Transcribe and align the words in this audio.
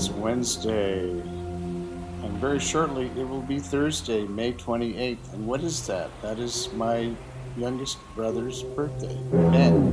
is 0.00 0.10
Wednesday, 0.12 1.10
and 1.10 2.32
very 2.38 2.58
shortly 2.58 3.10
it 3.18 3.28
will 3.28 3.42
be 3.42 3.58
Thursday, 3.58 4.26
May 4.28 4.54
28th. 4.54 5.34
And 5.34 5.46
what 5.46 5.62
is 5.62 5.86
that? 5.88 6.08
That 6.22 6.38
is 6.38 6.72
my 6.72 7.14
youngest 7.58 7.98
brother's 8.16 8.62
birthday, 8.62 9.14
Ben. 9.30 9.92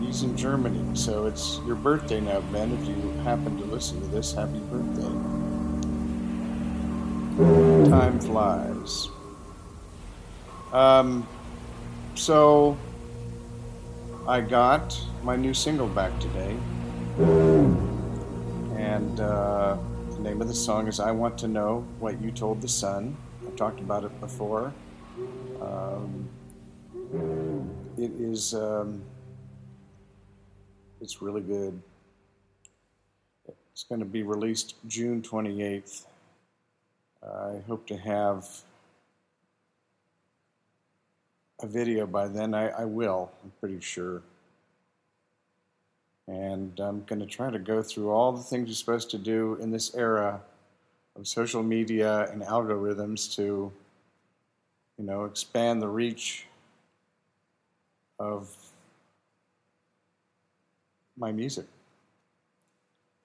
He's 0.00 0.22
in 0.22 0.36
Germany, 0.36 0.94
so 0.94 1.26
it's 1.26 1.58
your 1.66 1.74
birthday 1.74 2.20
now, 2.20 2.42
Ben. 2.52 2.70
If 2.70 2.86
you 2.86 2.94
happen 3.24 3.58
to 3.58 3.64
listen 3.64 4.00
to 4.00 4.06
this, 4.06 4.32
happy 4.32 4.60
birthday. 4.70 5.02
Time 7.90 8.20
flies. 8.20 9.08
Um, 10.72 11.26
so 12.14 12.78
I 14.28 14.40
got 14.42 14.96
my 15.24 15.34
new 15.34 15.54
single 15.54 15.88
back 15.88 16.16
today. 16.20 16.56
And 18.92 19.20
uh, 19.20 19.78
the 20.10 20.18
name 20.18 20.42
of 20.42 20.48
the 20.48 20.54
song 20.54 20.86
is 20.86 21.00
I 21.00 21.12
Want 21.12 21.38
to 21.38 21.48
Know 21.48 21.82
What 21.98 22.20
You 22.20 22.30
Told 22.30 22.60
the 22.60 22.68
Sun. 22.68 23.16
I've 23.42 23.56
talked 23.56 23.80
about 23.80 24.04
it 24.04 24.20
before. 24.20 24.70
Um, 25.62 26.28
it 27.96 28.10
is, 28.20 28.52
um, 28.52 29.02
it's 31.00 31.22
really 31.22 31.40
good. 31.40 31.80
It's 33.72 33.84
going 33.84 34.00
to 34.00 34.04
be 34.04 34.24
released 34.24 34.74
June 34.86 35.22
28th. 35.22 36.04
I 37.26 37.62
hope 37.66 37.86
to 37.86 37.96
have 37.96 38.46
a 41.62 41.66
video 41.66 42.06
by 42.06 42.28
then. 42.28 42.52
I, 42.52 42.68
I 42.68 42.84
will, 42.84 43.32
I'm 43.42 43.52
pretty 43.58 43.80
sure. 43.80 44.20
And 46.28 46.78
I'm 46.78 47.04
going 47.04 47.20
to 47.20 47.26
try 47.26 47.50
to 47.50 47.58
go 47.58 47.82
through 47.82 48.10
all 48.10 48.32
the 48.32 48.42
things 48.42 48.68
you're 48.68 48.74
supposed 48.74 49.10
to 49.10 49.18
do 49.18 49.58
in 49.60 49.70
this 49.70 49.94
era 49.94 50.40
of 51.16 51.26
social 51.26 51.62
media 51.62 52.30
and 52.30 52.42
algorithms 52.42 53.34
to, 53.36 53.72
you 54.98 55.04
know, 55.04 55.24
expand 55.24 55.82
the 55.82 55.88
reach 55.88 56.46
of 58.18 58.54
my 61.16 61.32
music. 61.32 61.66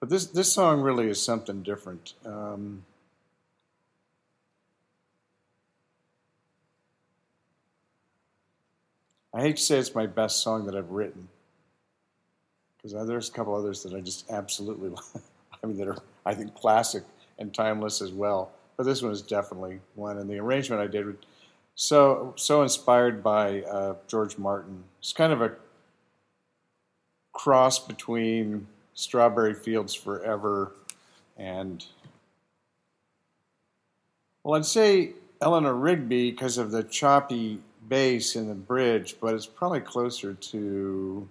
But 0.00 0.10
this, 0.10 0.26
this 0.26 0.52
song 0.52 0.80
really 0.80 1.08
is 1.08 1.22
something 1.22 1.62
different. 1.62 2.14
Um, 2.24 2.84
I 9.32 9.40
hate 9.42 9.56
to 9.56 9.62
say 9.62 9.78
it's 9.78 9.94
my 9.94 10.06
best 10.06 10.42
song 10.42 10.66
that 10.66 10.74
I've 10.74 10.90
written 10.90 11.28
because 12.92 13.08
there's 13.08 13.28
a 13.28 13.32
couple 13.32 13.54
others 13.54 13.82
that 13.82 13.94
I 13.94 14.00
just 14.00 14.30
absolutely. 14.30 14.90
I 15.62 15.66
mean, 15.66 15.76
that 15.78 15.88
are, 15.88 15.98
I 16.24 16.34
think, 16.34 16.54
classic 16.54 17.02
and 17.38 17.52
timeless 17.52 18.00
as 18.00 18.12
well. 18.12 18.52
But 18.76 18.84
this 18.84 19.02
one 19.02 19.12
is 19.12 19.22
definitely 19.22 19.80
one. 19.96 20.18
And 20.18 20.30
the 20.30 20.38
arrangement 20.38 20.80
I 20.80 20.86
did 20.86 21.06
was 21.06 21.16
so, 21.74 22.32
so 22.36 22.62
inspired 22.62 23.22
by 23.22 23.62
uh, 23.62 23.94
George 24.06 24.38
Martin. 24.38 24.84
It's 25.00 25.12
kind 25.12 25.32
of 25.32 25.42
a 25.42 25.52
cross 27.32 27.78
between 27.78 28.66
Strawberry 28.94 29.54
Fields 29.54 29.94
Forever 29.94 30.72
and, 31.36 31.84
well, 34.42 34.58
I'd 34.58 34.64
say 34.64 35.12
Eleanor 35.40 35.74
Rigby 35.74 36.30
because 36.30 36.58
of 36.58 36.72
the 36.72 36.82
choppy 36.82 37.60
bass 37.88 38.34
in 38.34 38.48
the 38.48 38.54
bridge, 38.54 39.16
but 39.20 39.34
it's 39.34 39.46
probably 39.46 39.80
closer 39.80 40.34
to 40.34 41.28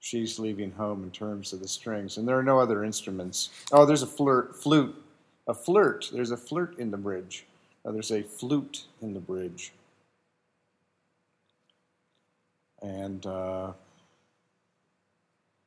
she's 0.00 0.38
leaving 0.38 0.72
home 0.72 1.04
in 1.04 1.10
terms 1.10 1.52
of 1.52 1.60
the 1.60 1.68
strings. 1.68 2.16
And 2.16 2.26
there 2.26 2.38
are 2.38 2.42
no 2.42 2.58
other 2.58 2.82
instruments. 2.82 3.50
Oh, 3.70 3.86
there's 3.86 4.02
a 4.02 4.06
flirt, 4.06 4.56
flute, 4.56 4.94
a 5.46 5.54
flirt. 5.54 6.10
There's 6.12 6.30
a 6.32 6.36
flirt 6.36 6.78
in 6.78 6.90
the 6.90 6.96
bridge. 6.96 7.46
Oh, 7.84 7.92
there's 7.92 8.10
a 8.10 8.22
flute 8.22 8.86
in 9.00 9.14
the 9.14 9.20
bridge. 9.20 9.72
And 12.82 13.24
uh, 13.26 13.72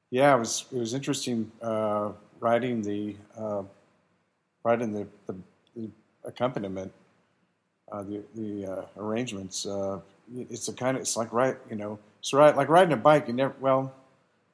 yeah, 0.09 0.35
it 0.35 0.39
was 0.39 0.65
it 0.71 0.79
was 0.79 0.95
interesting 0.95 1.51
uh, 1.61 2.11
writing 2.39 2.81
the 2.81 3.15
uh, 3.37 3.63
writing 4.63 4.93
the, 4.93 5.07
the, 5.27 5.35
the 5.75 5.89
accompaniment, 6.25 6.91
uh, 7.91 8.01
the 8.01 8.23
the 8.35 8.65
uh, 8.65 8.85
arrangements. 8.97 9.67
Uh, 9.67 9.99
it's 10.49 10.67
a 10.69 10.73
kind 10.73 10.97
of 10.97 11.01
it's 11.01 11.15
like 11.15 11.31
right 11.31 11.57
you 11.69 11.75
know 11.75 11.99
it's 12.19 12.33
right 12.33 12.55
like 12.55 12.69
riding 12.69 12.93
a 12.93 12.97
bike. 12.97 13.27
You 13.27 13.33
never 13.33 13.53
well 13.59 13.93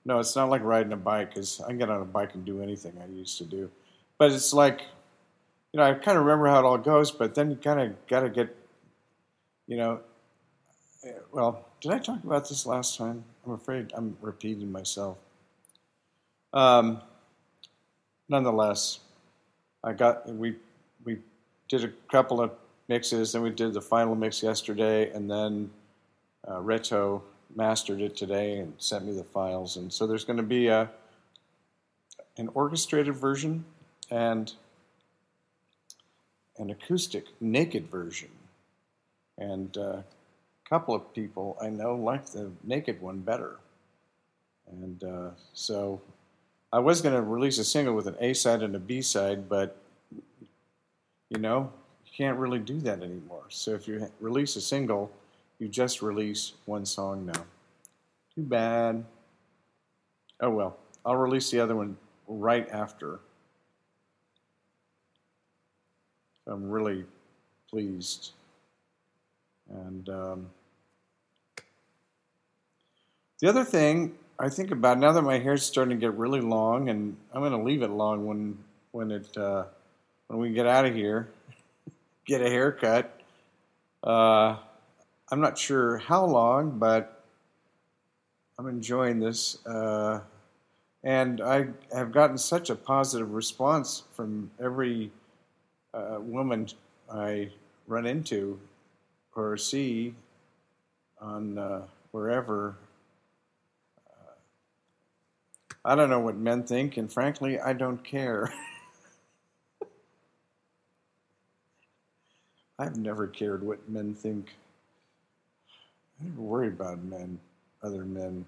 no, 0.06 0.20
it's 0.20 0.36
not 0.36 0.50
like 0.50 0.64
riding 0.64 0.94
a 0.94 0.98
bike 0.98 1.30
because 1.30 1.62
I 1.62 1.68
can 1.68 1.78
get 1.78 1.90
on 1.90 2.02
a 2.02 2.06
bike 2.06 2.34
and 2.34 2.46
do 2.46 2.62
anything 2.62 2.94
I 3.02 3.08
used 3.08 3.38
to 3.40 3.46
do. 3.46 3.70
But 4.18 4.32
it's 4.32 4.54
like, 4.54 4.82
you 5.72 5.80
know, 5.80 5.84
I 5.84 5.94
kind 5.94 6.18
of 6.18 6.26
remember 6.26 6.48
how 6.48 6.60
it 6.60 6.66
all 6.66 6.78
goes, 6.78 7.12
but 7.12 7.36
then 7.36 7.52
you 7.52 7.58
kind 7.58 7.80
of 7.80 8.08
got 8.08 8.22
to 8.22 8.30
get, 8.30 8.56
you 9.68 9.78
know, 9.78 10.00
eh, 11.06 11.12
well, 11.32 11.66
did 11.82 11.92
I 11.92 12.00
talk 12.00 12.24
about 12.24 12.50
this 12.50 12.66
last 12.66 12.98
time? 12.98 13.24
I'm 13.46 13.54
afraid 13.54 13.92
I'm 13.96 14.18
repeating 14.22 14.72
myself. 14.72 15.18
Um, 16.54 17.02
nonetheless, 18.28 19.00
I 19.84 19.94
got 19.94 20.28
we 20.28 20.56
we 21.06 21.20
did 21.68 21.84
a 21.84 21.92
couple 22.12 22.42
of 22.42 22.52
mixes, 22.88 23.34
then 23.34 23.42
we 23.42 23.52
did 23.52 23.74
the 23.74 23.82
final 23.82 24.16
mix 24.16 24.42
yesterday, 24.42 25.12
and 25.12 25.30
then 25.30 25.70
uh, 26.48 26.58
Reto 26.58 27.22
mastered 27.56 28.02
it 28.02 28.16
today 28.16 28.60
and 28.60 28.74
sent 28.78 29.06
me 29.06 29.14
the 29.14 29.24
files. 29.24 29.78
And 29.78 29.92
so 29.92 30.06
there's 30.06 30.26
going 30.26 30.38
to 30.38 30.44
be 30.44 30.68
a 30.68 30.90
an 32.38 32.50
orchestrated 32.54 33.16
version 33.16 33.66
and 34.10 34.54
an 36.58 36.70
acoustic 36.70 37.26
naked 37.42 37.90
version. 37.90 38.30
And 39.38 39.76
uh, 39.78 39.82
a 39.82 40.06
couple 40.68 40.96
of 40.96 41.14
people 41.14 41.58
I 41.62 41.70
know 41.70 41.96
like 41.96 42.28
the 42.28 42.52
naked 42.64 43.02
one 43.02 43.20
better. 43.20 43.58
And 44.72 45.04
uh, 45.04 45.30
so 45.54 46.02
I 46.72 46.80
was 46.80 47.02
going 47.02 47.16
to 47.16 47.22
release 47.22 47.58
a 47.58 47.64
single 47.64 47.96
with 47.96 48.08
an 48.08 48.16
A 48.20 48.34
side 48.34 48.62
and 48.62 48.76
a 48.76 48.80
B 48.80 49.02
side, 49.02 49.50
but 49.50 49.76
you 51.30 51.40
know, 51.40 51.72
you 52.06 52.12
can't 52.16 52.38
really 52.38 52.60
do 52.60 52.80
that 52.82 53.02
anymore. 53.02 53.46
So 53.50 53.72
if 53.72 53.88
you 53.88 54.10
release 54.20 54.56
a 54.56 54.62
single, 54.62 55.12
you 55.60 55.68
just 55.68 56.02
release 56.02 56.54
one 56.66 56.86
song 56.86 57.26
now. 57.26 57.46
Too 58.34 58.44
bad. 58.44 59.04
Oh 60.42 60.50
well, 60.50 60.78
I'll 61.06 61.18
release 61.18 61.52
the 61.52 61.60
other 61.60 61.76
one 61.76 61.98
right 62.28 62.68
after. 62.72 63.20
I'm 66.48 66.70
really 66.70 67.06
pleased. 67.70 68.32
And 69.70 70.10
um, 70.10 70.50
the 73.40 73.50
other 73.50 73.64
thing 73.64 74.16
I 74.40 74.50
think 74.50 74.72
about 74.72 74.98
now 74.98 75.12
that 75.12 75.22
my 75.22 75.38
hair's 75.38 75.64
starting 75.64 76.00
to 76.00 76.06
get 76.06 76.18
really 76.18 76.42
long, 76.42 76.90
and 76.90 77.18
I'm 77.34 77.42
going 77.42 77.52
to 77.52 77.62
leave 77.62 77.82
it 77.82 77.90
long 77.90 78.26
when 78.26 78.58
when 78.92 79.12
it 79.12 79.38
uh, 79.38 79.66
when 80.28 80.40
we 80.40 80.52
get 80.52 80.66
out 80.66 80.86
of 80.86 80.96
here, 80.96 81.30
get 82.26 82.42
a 82.42 82.50
haircut. 82.50 83.20
Uh, 84.02 84.56
I'm 85.32 85.42
not 85.42 85.58
sure 85.58 85.98
how 85.98 86.26
long, 86.26 86.80
but 86.80 87.24
I'm 88.58 88.68
enjoying 88.68 89.20
this. 89.20 89.64
Uh, 89.66 90.22
and 91.04 91.40
I 91.40 91.68
have 91.94 92.12
gotten 92.12 92.38
such 92.38 92.70
a 92.70 92.76
positive 92.76 93.32
response 93.32 94.04
from 94.14 94.50
every 94.60 95.12
uh, 95.94 96.18
woman 96.20 96.68
I 97.12 97.52
run 97.88 98.06
into 98.06 98.60
or 99.36 99.56
see 99.56 100.14
on 101.22 101.58
uh, 101.58 101.84
wherever. 102.12 102.76
Uh, 104.10 104.34
I 105.86 105.96
don't 105.96 106.10
know 106.10 106.20
what 106.20 106.36
men 106.36 106.64
think, 106.64 106.98
and 106.98 107.10
frankly, 107.12 107.60
I 107.60 107.72
don't 107.74 108.04
care. 108.04 108.52
I've 112.80 112.98
never 112.98 113.28
cared 113.28 113.64
what 113.64 113.88
men 113.88 114.14
think. 114.14 114.56
I 116.20 116.26
never 116.26 116.42
worry 116.42 116.68
about 116.68 117.04
men, 117.04 117.40
other 117.82 118.04
men. 118.06 118.46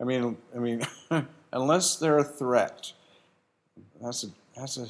I 0.00 0.04
mean, 0.04 0.36
I 0.54 0.58
mean, 0.58 0.82
unless 1.52 1.96
they're 1.96 2.18
a 2.18 2.24
threat. 2.24 2.92
That's 4.00 4.24
a 4.24 4.26
that's 4.56 4.76
a 4.76 4.86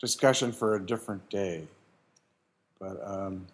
discussion 0.00 0.52
for 0.52 0.76
a 0.76 0.84
different 0.84 1.28
day. 1.30 1.66
But 2.80 3.00
um, 3.04 3.46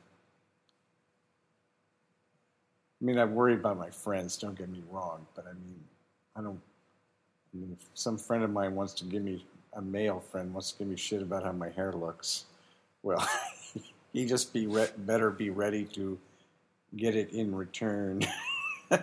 I 3.01 3.05
mean, 3.05 3.19
I 3.19 3.25
worry 3.25 3.55
about 3.55 3.79
my 3.79 3.91
friends. 3.91 4.37
Don't 4.37 4.57
get 4.57 4.69
me 4.69 4.83
wrong, 4.91 5.27
but 5.35 5.47
I 5.47 5.53
mean, 5.53 5.81
I 6.37 6.43
don't. 6.43 6.61
I 7.53 7.59
mean, 7.59 7.77
if 7.79 7.87
some 7.95 8.17
friend 8.17 8.45
of 8.45 8.51
mine 8.51 8.75
wants 8.75 8.95
to 8.95 9.05
give 9.05 9.23
me 9.23 9.45
a 9.75 9.83
male 9.83 10.21
friend 10.21 10.53
wants 10.53 10.73
to 10.73 10.79
give 10.79 10.89
me 10.89 10.97
shit 10.97 11.23
about 11.23 11.45
how 11.45 11.53
my 11.53 11.69
hair 11.71 11.93
looks, 11.93 12.45
well, 13.03 13.27
he 14.13 14.27
just 14.27 14.53
be 14.53 14.67
re- 14.67 14.91
better 14.99 15.31
be 15.31 15.51
ready 15.51 15.85
to 15.85 16.19
get 16.97 17.15
it 17.15 17.33
in 17.33 17.55
return. 17.55 18.23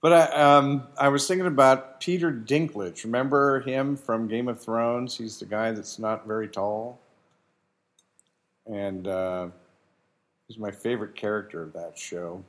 But 0.00 0.12
I, 0.14 0.56
um, 0.56 0.84
I 0.96 1.08
was 1.08 1.28
thinking 1.28 1.46
about 1.46 2.00
Peter 2.00 2.32
Dinklage. 2.32 3.04
Remember 3.04 3.60
him 3.60 3.96
from 3.96 4.28
Game 4.28 4.48
of 4.48 4.60
Thrones? 4.60 5.16
He's 5.16 5.38
the 5.38 5.44
guy 5.44 5.72
that's 5.72 5.98
not 5.98 6.26
very 6.26 6.48
tall. 6.48 6.98
And 8.66 9.06
uh, 9.06 9.48
he's 10.48 10.56
my 10.56 10.70
favorite 10.70 11.14
character 11.14 11.62
of 11.62 11.74
that 11.74 11.98
show. 11.98 12.42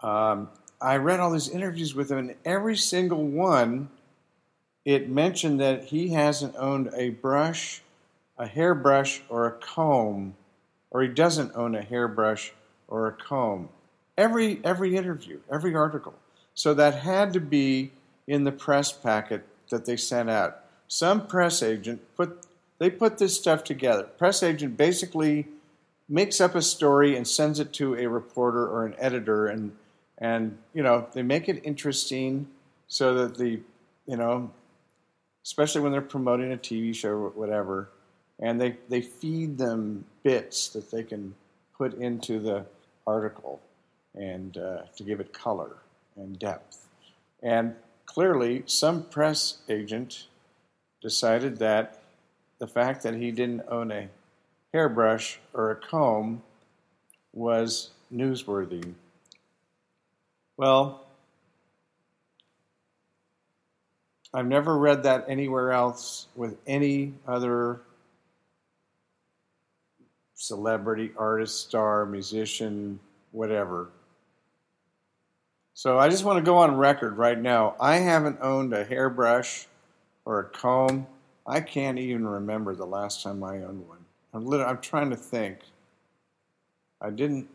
Um, 0.00 0.48
I 0.80 0.96
read 0.96 1.20
all 1.20 1.30
these 1.30 1.48
interviews 1.48 1.94
with 1.94 2.10
him, 2.10 2.18
and 2.18 2.34
every 2.44 2.76
single 2.76 3.22
one, 3.22 3.88
it 4.84 5.10
mentioned 5.10 5.60
that 5.60 5.84
he 5.84 6.08
hasn't 6.08 6.56
owned 6.56 6.90
a 6.96 7.10
brush, 7.10 7.82
a 8.38 8.46
hairbrush, 8.46 9.20
or 9.28 9.46
a 9.46 9.52
comb, 9.52 10.34
or 10.90 11.02
he 11.02 11.08
doesn't 11.08 11.54
own 11.54 11.74
a 11.74 11.82
hairbrush 11.82 12.52
or 12.88 13.06
a 13.06 13.12
comb 13.12 13.68
every 14.20 14.60
every 14.64 14.96
interview, 14.96 15.40
every 15.50 15.74
article. 15.74 16.14
So 16.54 16.74
that 16.74 16.94
had 16.96 17.32
to 17.32 17.40
be 17.40 17.92
in 18.26 18.44
the 18.44 18.52
press 18.52 18.92
packet 18.92 19.44
that 19.70 19.86
they 19.86 19.96
sent 19.96 20.28
out. 20.28 20.62
Some 20.88 21.26
press 21.26 21.62
agent 21.62 22.02
put 22.16 22.46
they 22.78 22.90
put 22.90 23.18
this 23.18 23.36
stuff 23.36 23.64
together. 23.64 24.04
Press 24.04 24.42
agent 24.42 24.76
basically 24.76 25.46
makes 26.08 26.40
up 26.40 26.54
a 26.54 26.62
story 26.62 27.16
and 27.16 27.26
sends 27.26 27.60
it 27.60 27.72
to 27.74 27.94
a 27.94 28.06
reporter 28.06 28.66
or 28.66 28.84
an 28.84 28.94
editor 28.98 29.46
and 29.46 29.72
and 30.18 30.58
you 30.74 30.82
know 30.82 31.06
they 31.12 31.22
make 31.22 31.48
it 31.48 31.60
interesting 31.64 32.46
so 32.88 33.14
that 33.14 33.38
the 33.38 33.60
you 34.06 34.16
know 34.16 34.50
especially 35.44 35.80
when 35.80 35.92
they're 35.92 36.02
promoting 36.02 36.52
a 36.52 36.56
TV 36.56 36.94
show 36.94 37.10
or 37.10 37.30
whatever 37.30 37.88
and 38.40 38.60
they 38.60 38.76
they 38.88 39.00
feed 39.00 39.58
them 39.58 40.04
bits 40.22 40.68
that 40.70 40.90
they 40.90 41.02
can 41.02 41.34
put 41.76 41.94
into 41.94 42.38
the 42.38 42.64
article 43.06 43.60
and 44.14 44.56
uh, 44.56 44.82
to 44.96 45.02
give 45.02 45.20
it 45.20 45.32
color 45.32 45.76
and 46.16 46.38
depth. 46.38 46.86
And 47.42 47.74
clearly, 48.06 48.64
some 48.66 49.04
press 49.04 49.58
agent 49.68 50.26
decided 51.00 51.58
that 51.58 52.02
the 52.58 52.66
fact 52.66 53.02
that 53.02 53.14
he 53.14 53.30
didn't 53.30 53.62
own 53.68 53.90
a 53.90 54.08
hairbrush 54.72 55.38
or 55.54 55.70
a 55.70 55.76
comb 55.76 56.42
was 57.32 57.90
newsworthy. 58.14 58.92
Well, 60.56 61.06
I've 64.32 64.46
never 64.46 64.76
read 64.76 65.04
that 65.04 65.24
anywhere 65.28 65.72
else 65.72 66.26
with 66.36 66.56
any 66.66 67.14
other 67.26 67.80
celebrity, 70.40 71.12
artist, 71.18 71.60
star, 71.60 72.06
musician, 72.06 72.98
whatever. 73.32 73.90
So 75.74 75.98
I 75.98 76.08
just 76.08 76.24
want 76.24 76.38
to 76.38 76.42
go 76.42 76.56
on 76.56 76.76
record 76.76 77.18
right 77.18 77.38
now. 77.38 77.76
I 77.78 77.96
haven't 77.96 78.38
owned 78.40 78.72
a 78.72 78.82
hairbrush 78.82 79.66
or 80.24 80.40
a 80.40 80.44
comb. 80.44 81.06
I 81.46 81.60
can't 81.60 81.98
even 81.98 82.26
remember 82.26 82.74
the 82.74 82.86
last 82.86 83.22
time 83.22 83.44
I 83.44 83.56
owned 83.56 83.86
one. 83.86 83.98
I'm, 84.32 84.46
lit- 84.46 84.66
I'm 84.66 84.80
trying 84.80 85.10
to 85.10 85.16
think. 85.16 85.58
I 87.02 87.10
didn't. 87.10 87.46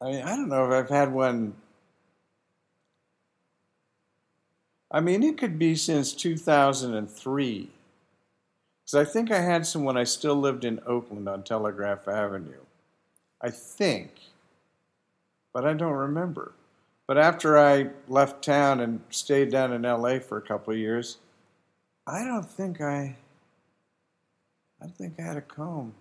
I 0.00 0.04
mean, 0.04 0.22
I 0.22 0.36
don't 0.36 0.48
know 0.48 0.66
if 0.66 0.72
I've 0.72 0.88
had 0.88 1.12
one. 1.12 1.54
I 4.92 5.00
mean, 5.00 5.24
it 5.24 5.36
could 5.36 5.58
be 5.58 5.74
since 5.74 6.12
2003. 6.12 7.70
Because 8.88 9.06
I 9.06 9.12
think 9.12 9.30
I 9.30 9.40
had 9.40 9.66
some 9.66 9.84
when 9.84 9.98
I 9.98 10.04
still 10.04 10.34
lived 10.34 10.64
in 10.64 10.80
Oakland 10.86 11.28
on 11.28 11.42
Telegraph 11.42 12.08
Avenue. 12.08 12.62
I 13.38 13.50
think, 13.50 14.12
but 15.52 15.66
I 15.66 15.74
don't 15.74 15.92
remember. 15.92 16.52
But 17.06 17.18
after 17.18 17.58
I 17.58 17.90
left 18.08 18.42
town 18.42 18.80
and 18.80 19.00
stayed 19.10 19.50
down 19.50 19.74
in 19.74 19.82
LA 19.82 20.20
for 20.20 20.38
a 20.38 20.42
couple 20.42 20.72
of 20.72 20.78
years, 20.78 21.18
I 22.06 22.24
don't 22.24 22.48
think 22.48 22.80
I 22.80 23.14
I 24.80 24.86
don't 24.86 24.96
think 24.96 25.16
I 25.18 25.22
had 25.22 25.36
a 25.36 25.42
comb 25.42 25.92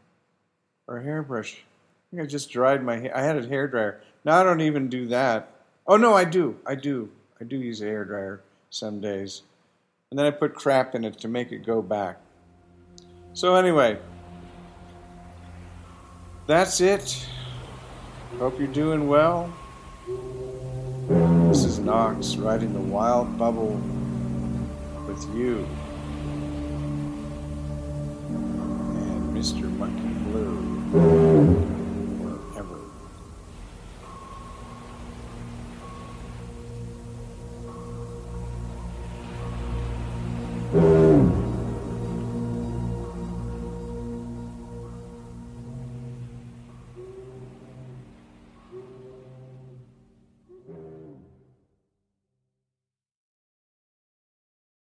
or 0.87 0.99
a 0.99 1.03
hairbrush. 1.03 1.55
I 1.57 2.15
think 2.15 2.23
I 2.23 2.25
just 2.25 2.49
dried 2.49 2.83
my 2.83 2.99
hair. 2.99 3.17
I 3.17 3.21
had 3.21 3.35
a 3.35 3.45
hair 3.45 3.67
dryer. 3.67 4.01
Now 4.23 4.39
I 4.39 4.43
don't 4.43 4.61
even 4.61 4.87
do 4.87 5.07
that. 5.07 5.51
Oh 5.87 5.97
no, 5.97 6.13
I 6.13 6.23
do. 6.23 6.57
I 6.65 6.75
do. 6.75 7.09
I 7.41 7.43
do 7.43 7.57
use 7.57 7.81
a 7.81 7.85
hair 7.85 8.05
dryer 8.05 8.43
some 8.69 9.01
days. 9.01 9.41
And 10.09 10.17
then 10.17 10.25
I 10.25 10.31
put 10.31 10.55
crap 10.55 10.95
in 10.95 11.03
it 11.03 11.19
to 11.19 11.27
make 11.27 11.51
it 11.51 11.65
go 11.65 11.81
back. 11.81 12.19
So 13.37 13.53
anyway, 13.53 13.99
that's 16.47 16.81
it. 16.81 17.23
Hope 18.39 18.57
you're 18.57 18.67
doing 18.67 19.07
well. 19.07 19.53
This 21.47 21.63
is 21.63 21.77
Knox 21.77 22.35
riding 22.35 22.73
the 22.73 22.79
wild 22.79 23.37
bubble 23.37 23.79
with 25.07 25.23
you 25.35 25.67
and 28.95 29.37
Mr. 29.37 29.69
Monkey. 29.77 30.16